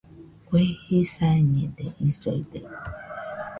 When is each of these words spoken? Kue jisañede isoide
Kue 0.47 0.63
jisañede 0.85 1.85
isoide 2.07 2.59